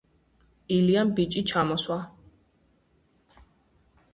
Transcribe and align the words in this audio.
ილიამ 0.77 1.11
ბიჭი 1.19 1.43
ჩამოსვა. 1.51 1.99